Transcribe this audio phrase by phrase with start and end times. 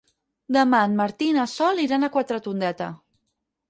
[0.57, 2.93] Demà en Martí i na Sol iran a Quatretondeta.